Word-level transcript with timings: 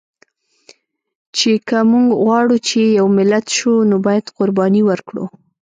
چې 1.37 1.51
که 1.67 1.77
مونږ 1.91 2.07
غواړو 2.21 2.55
چې 2.67 2.79
یو 2.97 3.07
ملت 3.17 3.45
شو، 3.57 3.73
نو 3.89 3.95
باید 4.05 4.25
قرباني 4.37 4.81
ورکړو 4.85 5.25